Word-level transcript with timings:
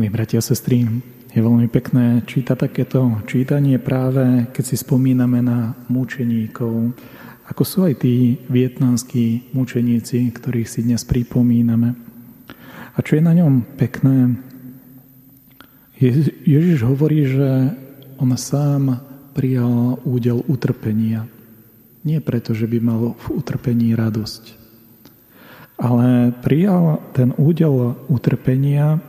Milí 0.00 0.16
bratia 0.16 0.40
a 0.40 0.48
sestry, 0.48 0.88
je 1.28 1.40
veľmi 1.44 1.68
pekné 1.68 2.24
čítať 2.24 2.56
takéto 2.56 3.20
čítanie 3.28 3.76
práve, 3.76 4.48
keď 4.48 4.64
si 4.64 4.80
spomíname 4.80 5.44
na 5.44 5.76
mučeníkov, 5.92 6.96
ako 7.44 7.62
sú 7.68 7.84
aj 7.84 8.00
tí 8.00 8.40
vietnamskí 8.48 9.52
mučeníci, 9.52 10.24
ktorých 10.32 10.72
si 10.72 10.88
dnes 10.88 11.04
pripomíname. 11.04 11.92
A 12.96 12.98
čo 13.04 13.20
je 13.20 13.28
na 13.28 13.36
ňom 13.36 13.76
pekné, 13.76 14.40
Ježiš 16.48 16.80
hovorí, 16.80 17.28
že 17.28 17.76
on 18.16 18.32
sám 18.40 19.04
prijal 19.36 20.00
údel 20.08 20.40
utrpenia. 20.48 21.28
Nie 22.08 22.24
preto, 22.24 22.56
že 22.56 22.64
by 22.64 22.78
mal 22.80 23.20
v 23.20 23.26
utrpení 23.36 23.92
radosť, 23.92 24.56
ale 25.76 26.32
prijal 26.40 27.04
ten 27.12 27.36
údel 27.36 28.00
utrpenia, 28.08 29.04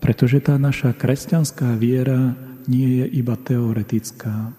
pretože 0.00 0.40
tá 0.40 0.56
naša 0.56 0.96
kresťanská 0.96 1.76
viera 1.76 2.34
nie 2.64 3.04
je 3.04 3.06
iba 3.20 3.36
teoretická. 3.36 4.52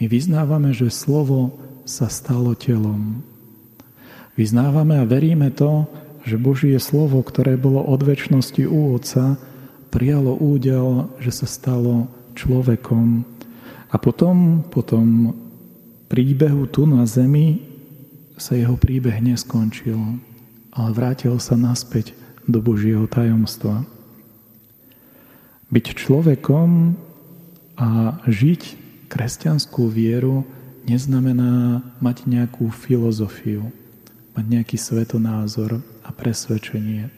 My 0.00 0.04
vyznávame, 0.08 0.72
že 0.72 0.88
slovo 0.88 1.60
sa 1.84 2.08
stalo 2.08 2.56
telom. 2.56 3.20
Vyznávame 4.34 4.96
a 4.96 5.04
veríme 5.04 5.52
to, 5.52 5.84
že 6.24 6.40
Božie 6.40 6.76
slovo, 6.80 7.20
ktoré 7.20 7.60
bolo 7.60 7.84
od 7.84 8.00
väčšnosti 8.00 8.64
u 8.64 8.96
Otca, 8.96 9.36
prijalo 9.92 10.36
údel, 10.36 11.12
že 11.20 11.32
sa 11.32 11.46
stalo 11.48 12.08
človekom. 12.38 13.24
A 13.90 13.96
potom, 13.98 14.64
potom 14.70 15.34
príbehu 16.08 16.70
tu 16.70 16.86
na 16.86 17.04
zemi 17.04 17.60
sa 18.40 18.56
jeho 18.56 18.78
príbeh 18.78 19.20
neskončil, 19.20 19.98
ale 20.72 20.88
vrátil 20.96 21.36
sa 21.42 21.58
naspäť 21.58 22.16
do 22.48 22.62
Božieho 22.64 23.04
tajomstva. 23.04 23.84
Byť 25.70 25.86
človekom 25.94 26.98
a 27.78 28.18
žiť 28.26 28.62
kresťanskú 29.06 29.86
vieru 29.86 30.42
neznamená 30.82 31.82
mať 32.02 32.26
nejakú 32.26 32.74
filozofiu, 32.74 33.70
mať 34.34 34.44
nejaký 34.50 34.74
svetonázor 34.74 35.78
a 36.02 36.10
presvedčenie. 36.10 37.10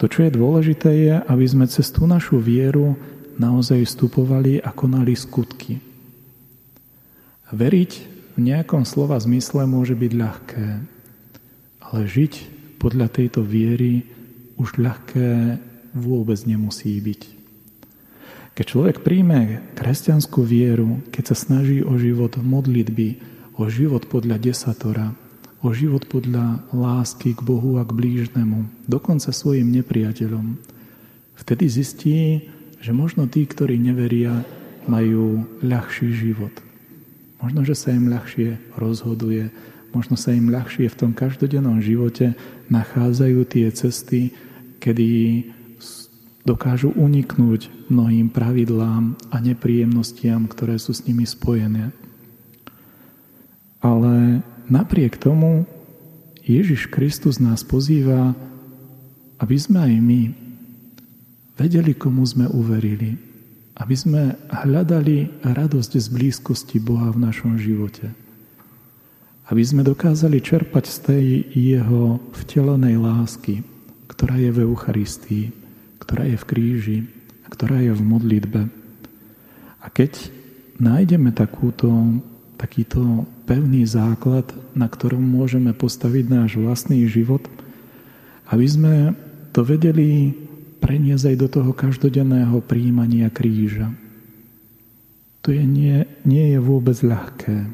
To, 0.00 0.08
čo 0.08 0.24
je 0.24 0.32
dôležité, 0.32 0.90
je, 1.04 1.14
aby 1.20 1.44
sme 1.44 1.68
cez 1.68 1.92
tú 1.92 2.08
našu 2.08 2.40
vieru 2.40 2.96
naozaj 3.36 3.84
vstupovali 3.84 4.64
a 4.64 4.72
konali 4.72 5.12
skutky. 5.12 5.84
Veriť 7.52 7.92
v 8.36 8.38
nejakom 8.40 8.88
slova 8.88 9.20
zmysle 9.20 9.68
môže 9.68 9.92
byť 9.92 10.12
ľahké, 10.16 10.66
ale 11.84 12.00
žiť 12.08 12.32
podľa 12.80 13.12
tejto 13.12 13.44
viery 13.44 14.08
už 14.56 14.80
ľahké 14.80 15.60
vôbec 15.92 16.40
nemusí 16.48 16.96
byť. 16.96 17.22
Keď 18.60 18.76
človek 18.76 19.00
príjme 19.00 19.72
kresťanskú 19.72 20.44
vieru, 20.44 21.00
keď 21.08 21.32
sa 21.32 21.36
snaží 21.48 21.80
o 21.80 21.96
život 21.96 22.36
modlitby, 22.36 23.16
o 23.56 23.64
život 23.72 24.04
podľa 24.04 24.36
desatora, 24.36 25.16
o 25.64 25.72
život 25.72 26.04
podľa 26.04 26.68
lásky 26.68 27.32
k 27.32 27.40
Bohu 27.40 27.80
a 27.80 27.88
k 27.88 27.96
blížnemu, 27.96 28.68
dokonca 28.84 29.32
svojim 29.32 29.72
nepriateľom, 29.80 30.60
vtedy 31.40 31.72
zistí, 31.72 32.52
že 32.84 32.92
možno 32.92 33.24
tí, 33.32 33.48
ktorí 33.48 33.80
neveria, 33.80 34.44
majú 34.84 35.48
ľahší 35.64 36.12
život. 36.12 36.52
Možno, 37.40 37.64
že 37.64 37.72
sa 37.72 37.96
im 37.96 38.12
ľahšie 38.12 38.76
rozhoduje, 38.76 39.48
možno 39.96 40.20
sa 40.20 40.36
im 40.36 40.52
ľahšie 40.52 40.92
v 40.92 40.98
tom 41.00 41.16
každodennom 41.16 41.80
živote 41.80 42.36
nachádzajú 42.68 43.40
tie 43.48 43.72
cesty, 43.72 44.36
kedy 44.84 45.08
dokážu 46.44 46.92
uniknúť 46.96 47.68
mnohým 47.92 48.32
pravidlám 48.32 49.16
a 49.28 49.36
nepríjemnostiam, 49.40 50.48
ktoré 50.48 50.80
sú 50.80 50.96
s 50.96 51.04
nimi 51.04 51.28
spojené. 51.28 51.92
Ale 53.80 54.44
napriek 54.68 55.20
tomu 55.20 55.68
Ježiš 56.44 56.88
Kristus 56.88 57.40
nás 57.40 57.64
pozýva, 57.64 58.32
aby 59.40 59.56
sme 59.56 59.78
aj 59.84 59.94
my 60.00 60.22
vedeli, 61.56 61.92
komu 61.92 62.24
sme 62.24 62.48
uverili, 62.48 63.16
aby 63.76 63.94
sme 63.96 64.36
hľadali 64.48 65.44
radosť 65.44 65.92
z 65.96 66.08
blízkosti 66.08 66.78
Boha 66.80 67.12
v 67.12 67.20
našom 67.24 67.56
živote, 67.60 68.12
aby 69.48 69.62
sme 69.64 69.84
dokázali 69.84 70.40
čerpať 70.40 70.84
z 70.88 70.96
tej 71.04 71.26
jeho 71.52 72.20
vtelenej 72.36 72.96
lásky, 73.00 73.64
ktorá 74.08 74.36
je 74.40 74.50
v 74.52 74.58
Eucharistii 74.64 75.59
ktorá 76.00 76.26
je 76.26 76.36
v 76.40 76.48
kríži 76.48 76.98
a 77.44 77.52
ktorá 77.52 77.78
je 77.84 77.92
v 77.92 78.02
modlitbe. 78.02 78.60
A 79.80 79.86
keď 79.88 80.32
nájdeme 80.80 81.30
takúto, 81.30 81.88
takýto 82.56 83.28
pevný 83.44 83.84
základ, 83.84 84.48
na 84.72 84.88
ktorom 84.88 85.20
môžeme 85.20 85.76
postaviť 85.76 86.24
náš 86.28 86.50
vlastný 86.56 87.04
život, 87.06 87.44
aby 88.50 88.66
sme 88.66 88.94
to 89.54 89.62
vedeli 89.62 90.34
preniesť 90.80 91.34
aj 91.34 91.36
do 91.36 91.48
toho 91.48 91.70
každodenného 91.76 92.58
príjmania 92.64 93.28
kríža. 93.28 93.92
To 95.44 95.52
je 95.52 95.64
nie, 95.64 96.04
nie 96.24 96.52
je 96.52 96.58
vôbec 96.60 96.96
ľahké. 97.00 97.68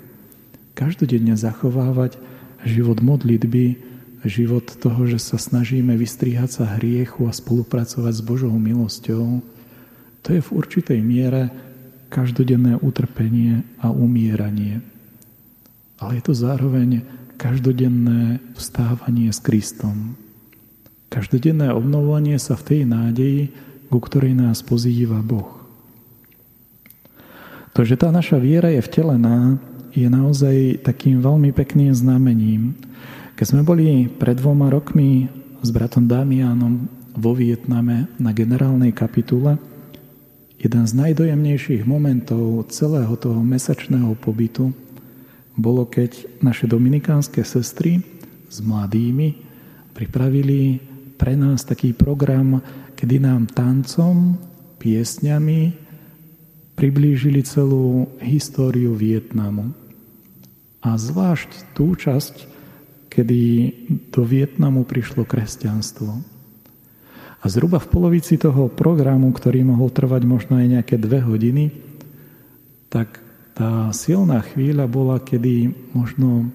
Každodenne 0.76 1.34
zachovávať 1.34 2.18
život 2.62 3.02
modlitby, 3.02 3.95
život 4.24 4.64
toho, 4.64 5.04
že 5.04 5.20
sa 5.20 5.36
snažíme 5.36 5.92
vystriehať 5.98 6.62
sa 6.62 6.64
hriechu 6.80 7.28
a 7.28 7.36
spolupracovať 7.36 8.12
s 8.16 8.22
Božou 8.24 8.54
milosťou, 8.56 9.44
to 10.24 10.28
je 10.34 10.40
v 10.42 10.54
určitej 10.54 11.00
miere 11.04 11.52
každodenné 12.10 12.80
utrpenie 12.80 13.62
a 13.78 13.92
umieranie. 13.92 14.82
Ale 16.00 16.18
je 16.18 16.22
to 16.26 16.34
zároveň 16.34 17.06
každodenné 17.36 18.42
vstávanie 18.56 19.30
s 19.30 19.38
Kristom. 19.38 20.16
Každodenné 21.12 21.70
obnovovanie 21.70 22.40
sa 22.42 22.58
v 22.58 22.66
tej 22.66 22.82
nádeji, 22.88 23.42
ku 23.86 24.02
ktorej 24.02 24.34
nás 24.34 24.66
pozýva 24.66 25.22
Boh. 25.22 25.62
To, 27.76 27.84
že 27.84 27.94
tá 28.00 28.10
naša 28.10 28.40
viera 28.40 28.72
je 28.72 28.82
vtelená, 28.82 29.60
je 29.92 30.08
naozaj 30.08 30.82
takým 30.82 31.22
veľmi 31.22 31.52
pekným 31.52 31.92
znamením, 31.92 32.76
keď 33.36 33.46
sme 33.52 33.62
boli 33.62 34.08
pred 34.08 34.40
dvoma 34.40 34.72
rokmi 34.72 35.28
s 35.60 35.68
bratom 35.68 36.08
Damianom 36.08 36.88
vo 37.12 37.36
Vietname 37.36 38.08
na 38.16 38.32
generálnej 38.32 38.96
kapitule, 38.96 39.60
jeden 40.56 40.84
z 40.88 40.92
najdojemnejších 40.96 41.84
momentov 41.84 42.72
celého 42.72 43.12
toho 43.20 43.36
mesačného 43.44 44.16
pobytu 44.16 44.72
bolo, 45.52 45.84
keď 45.84 46.40
naše 46.40 46.64
dominikánske 46.64 47.44
sestry 47.44 48.00
s 48.48 48.64
mladými 48.64 49.36
pripravili 49.92 50.80
pre 51.20 51.36
nás 51.36 51.64
taký 51.64 51.92
program, 51.92 52.64
kedy 52.96 53.20
nám 53.20 53.52
tancom, 53.52 54.40
piesňami 54.80 55.76
priblížili 56.76 57.44
celú 57.44 58.08
históriu 58.20 58.96
Vietnamu. 58.96 59.76
A 60.80 60.96
zvlášť 60.96 61.76
tú 61.76 61.96
časť, 61.96 62.55
kedy 63.16 63.40
do 64.12 64.28
Vietnamu 64.28 64.84
prišlo 64.84 65.24
kresťanstvo. 65.24 66.20
A 67.40 67.44
zhruba 67.48 67.80
v 67.80 67.88
polovici 67.88 68.36
toho 68.36 68.68
programu, 68.68 69.32
ktorý 69.32 69.64
mohol 69.64 69.88
trvať 69.88 70.28
možno 70.28 70.60
aj 70.60 70.66
nejaké 70.76 71.00
dve 71.00 71.24
hodiny, 71.24 71.72
tak 72.92 73.24
tá 73.56 73.88
silná 73.96 74.44
chvíľa 74.44 74.84
bola, 74.84 75.16
kedy 75.16 75.72
možno 75.96 76.52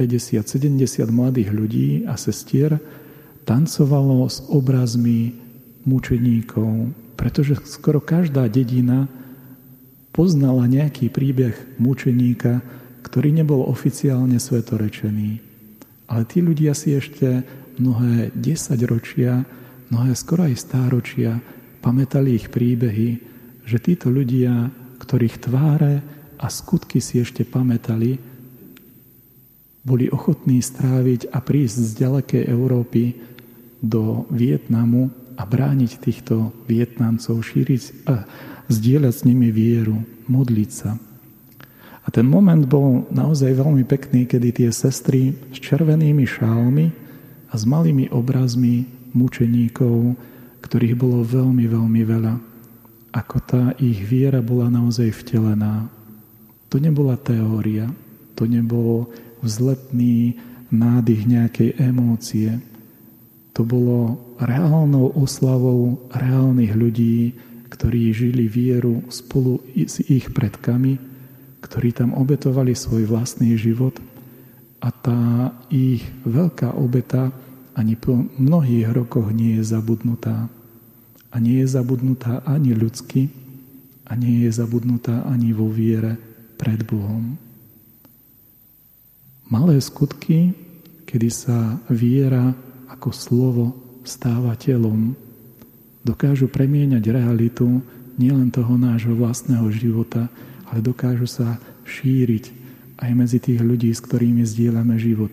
50-70 0.00 1.04
mladých 1.12 1.52
ľudí 1.52 1.88
a 2.08 2.16
sestier 2.16 2.80
tancovalo 3.44 4.24
s 4.24 4.40
obrazmi 4.48 5.36
mučeníkov, 5.84 6.96
pretože 7.20 7.60
skoro 7.68 8.00
každá 8.00 8.48
dedina 8.48 9.04
poznala 10.16 10.64
nejaký 10.64 11.12
príbeh 11.12 11.76
mučeníka, 11.76 12.64
ktorý 13.04 13.36
nebol 13.36 13.68
oficiálne 13.68 14.40
svetorečený. 14.40 15.53
Ale 16.08 16.22
tí 16.28 16.44
ľudia 16.44 16.76
si 16.76 16.92
ešte 16.92 17.42
mnohé 17.80 18.30
desaťročia, 18.36 19.42
mnohé 19.90 20.12
skoro 20.14 20.46
aj 20.46 20.56
stáročia 20.56 21.40
pamätali 21.80 22.36
ich 22.36 22.48
príbehy, 22.48 23.20
že 23.64 23.76
títo 23.80 24.12
ľudia, 24.12 24.68
ktorých 25.00 25.36
tváre 25.40 25.94
a 26.40 26.46
skutky 26.48 27.00
si 27.00 27.20
ešte 27.20 27.44
pamätali, 27.44 28.20
boli 29.84 30.08
ochotní 30.08 30.64
stráviť 30.64 31.28
a 31.28 31.44
prísť 31.44 31.76
z 31.76 31.90
ďalekej 32.00 32.42
Európy 32.48 33.20
do 33.84 34.24
Vietnamu 34.32 35.12
a 35.36 35.44
brániť 35.44 35.92
týchto 36.00 36.56
Vietnamcov, 36.64 37.44
šíriť 37.44 38.08
a 38.08 38.24
zdieľať 38.72 39.12
s 39.12 39.26
nimi 39.28 39.52
vieru, 39.52 40.00
modliť 40.24 40.70
sa. 40.72 40.96
A 42.04 42.12
ten 42.12 42.28
moment 42.28 42.60
bol 42.68 43.08
naozaj 43.08 43.56
veľmi 43.56 43.88
pekný, 43.88 44.28
kedy 44.28 44.64
tie 44.64 44.70
sestry 44.70 45.32
s 45.50 45.56
červenými 45.58 46.28
šálmi 46.28 46.86
a 47.48 47.54
s 47.56 47.64
malými 47.64 48.12
obrazmi 48.12 48.84
mučeníkov 49.16 50.16
ktorých 50.64 50.96
bolo 50.96 51.20
veľmi, 51.20 51.68
veľmi 51.68 52.02
veľa. 52.08 52.34
Ako 53.12 53.36
tá 53.44 53.62
ich 53.76 54.00
viera 54.00 54.40
bola 54.40 54.72
naozaj 54.72 55.12
vtelená. 55.12 55.92
To 56.72 56.80
nebola 56.80 57.20
teória, 57.20 57.92
to 58.32 58.48
nebol 58.48 59.12
vzletný 59.44 60.40
nádych 60.72 61.28
nejakej 61.28 61.70
emócie. 61.78 62.58
To 63.54 63.62
bolo 63.62 64.18
reálnou 64.40 65.14
oslavou 65.14 66.00
reálnych 66.10 66.74
ľudí, 66.74 67.36
ktorí 67.70 68.10
žili 68.10 68.50
vieru 68.50 69.04
spolu 69.12 69.62
s 69.76 70.02
ich 70.02 70.32
predkami, 70.32 70.98
ktorí 71.64 71.96
tam 71.96 72.12
obetovali 72.12 72.76
svoj 72.76 73.08
vlastný 73.08 73.56
život 73.56 73.96
a 74.84 74.92
tá 74.92 75.50
ich 75.72 76.04
veľká 76.28 76.76
obeta 76.76 77.32
ani 77.72 77.96
po 77.96 78.14
mnohých 78.14 78.92
rokoch 78.92 79.32
nie 79.32 79.56
je 79.58 79.64
zabudnutá. 79.64 80.46
A 81.32 81.36
nie 81.42 81.64
je 81.64 81.68
zabudnutá 81.72 82.44
ani 82.46 82.76
ľudsky, 82.76 83.26
a 84.04 84.12
nie 84.16 84.44
je 84.44 84.50
zabudnutá 84.52 85.24
ani 85.24 85.56
vo 85.56 85.68
viere 85.72 86.20
pred 86.60 86.84
Bohom. 86.84 87.40
Malé 89.48 89.80
skutky, 89.80 90.52
kedy 91.08 91.28
sa 91.32 91.80
viera 91.88 92.52
ako 92.88 93.10
slovo 93.12 93.64
stáva 94.04 94.56
telom, 94.60 95.16
dokážu 96.04 96.52
premieňať 96.52 97.04
realitu 97.08 97.80
nielen 98.20 98.52
toho 98.52 98.76
nášho 98.76 99.16
vlastného 99.16 99.68
života, 99.72 100.28
ale 100.70 100.84
dokážu 100.84 101.28
sa 101.28 101.60
šíriť 101.84 102.50
aj 103.00 103.10
medzi 103.12 103.38
tých 103.42 103.60
ľudí, 103.60 103.90
s 103.90 104.00
ktorými 104.00 104.46
zdieľame 104.46 104.96
život. 104.96 105.32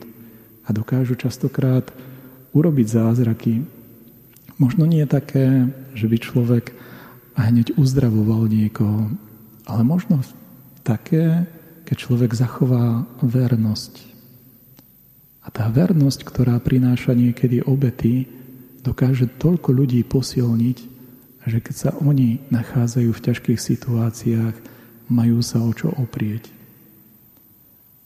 A 0.66 0.74
dokážu 0.74 1.16
častokrát 1.16 1.90
urobiť 2.52 2.88
zázraky. 2.88 3.64
Možno 4.60 4.86
nie 4.86 5.04
také, 5.08 5.72
že 5.96 6.06
by 6.06 6.18
človek 6.20 6.76
hneď 7.36 7.74
uzdravoval 7.80 8.46
niekoho, 8.52 9.10
ale 9.66 9.82
možno 9.82 10.22
také, 10.84 11.48
keď 11.88 11.96
človek 11.98 12.32
zachová 12.36 13.08
vernosť. 13.24 14.12
A 15.42 15.50
tá 15.50 15.66
vernosť, 15.74 16.22
ktorá 16.22 16.62
prináša 16.62 17.18
niekedy 17.18 17.66
obety, 17.66 18.30
dokáže 18.86 19.26
toľko 19.42 19.74
ľudí 19.74 20.06
posilniť, 20.06 20.78
že 21.42 21.58
keď 21.58 21.76
sa 21.76 21.90
oni 21.98 22.46
nachádzajú 22.54 23.10
v 23.10 23.24
ťažkých 23.26 23.60
situáciách, 23.60 24.56
majú 25.12 25.44
sa 25.44 25.60
o 25.60 25.76
čo 25.76 25.92
oprieť. 25.92 26.48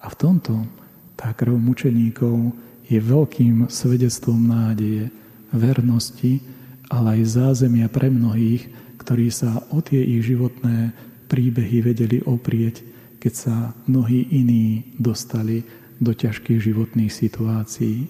A 0.01 0.09
v 0.09 0.15
tomto 0.17 0.65
tá 1.13 1.29
krv 1.31 1.53
mučeníkov 1.55 2.51
je 2.89 2.97
veľkým 2.97 3.69
svedectvom 3.69 4.41
nádeje, 4.41 5.13
vernosti, 5.53 6.41
ale 6.89 7.21
aj 7.21 7.37
zázemia 7.37 7.87
pre 7.87 8.09
mnohých, 8.09 8.67
ktorí 8.97 9.29
sa 9.29 9.61
o 9.69 9.79
tie 9.85 10.01
ich 10.01 10.25
životné 10.25 10.91
príbehy 11.29 11.85
vedeli 11.85 12.19
oprieť 12.25 12.95
keď 13.25 13.33
sa 13.33 13.73
mnohí 13.89 14.29
iní 14.29 14.85
dostali 15.01 15.65
do 15.97 16.13
ťažkých 16.13 16.61
životných 16.61 17.09
situácií. 17.09 18.05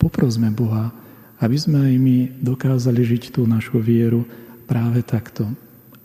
Poprosme 0.00 0.48
Boha, 0.48 0.96
aby 1.44 1.60
sme 1.60 1.92
aj 1.92 1.94
my 2.00 2.16
dokázali 2.40 3.04
žiť 3.04 3.36
tú 3.36 3.44
našu 3.44 3.84
vieru 3.84 4.24
práve 4.64 5.04
takto. 5.04 5.44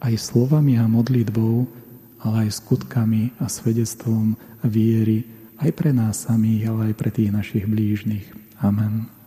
Aj 0.03 0.11
slovami 0.19 0.75
a 0.75 0.83
modlitbou, 0.83 1.63
ale 2.23 2.47
aj 2.47 2.59
skutkami 2.63 3.35
a 3.39 3.47
svedectvom 3.47 4.35
viery 4.63 5.23
aj 5.59 5.71
pre 5.75 5.91
nás 5.91 6.23
samých, 6.27 6.71
ale 6.71 6.81
aj 6.91 6.95
pre 6.95 7.09
tých 7.11 7.31
našich 7.35 7.67
blížnych. 7.67 8.25
Amen. 8.63 9.18